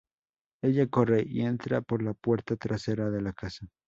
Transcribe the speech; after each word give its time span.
Ella 0.63 0.87
corre 0.87 1.23
y 1.27 1.41
entra 1.41 1.81
por 1.81 2.01
la 2.01 2.15
puerta 2.15 2.55
trasera 2.57 3.11
de 3.11 3.21
la 3.21 3.33
casa. 3.33 3.67